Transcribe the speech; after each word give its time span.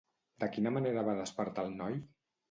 De 0.43 0.47
quina 0.53 0.71
manera 0.77 1.03
va 1.09 1.13
despertar 1.19 1.65
el 1.69 1.75
noi? 1.83 1.99